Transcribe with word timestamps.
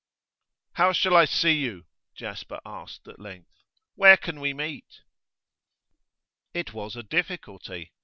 'How 0.73 0.93
shall 0.93 1.15
I 1.15 1.25
see 1.25 1.59
you?' 1.59 1.85
Jasper 2.15 2.59
asked 2.65 3.07
at 3.07 3.19
length. 3.19 3.51
'Where 3.93 4.17
can 4.17 4.39
we 4.39 4.51
meet?' 4.51 5.01
It 6.55 6.73
was 6.73 6.95
a 6.95 7.03
difficulty. 7.03 7.91